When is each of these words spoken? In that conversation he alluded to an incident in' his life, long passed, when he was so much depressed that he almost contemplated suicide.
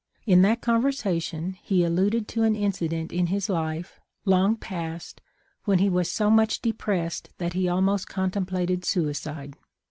In 0.25 0.41
that 0.41 0.61
conversation 0.63 1.57
he 1.61 1.83
alluded 1.83 2.27
to 2.29 2.41
an 2.41 2.55
incident 2.55 3.11
in' 3.11 3.27
his 3.27 3.49
life, 3.49 3.99
long 4.25 4.55
passed, 4.55 5.21
when 5.65 5.77
he 5.77 5.91
was 5.91 6.11
so 6.11 6.31
much 6.31 6.59
depressed 6.59 7.29
that 7.37 7.53
he 7.53 7.69
almost 7.69 8.07
contemplated 8.07 8.83
suicide. 8.83 9.55